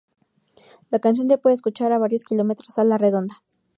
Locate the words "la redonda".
2.83-3.43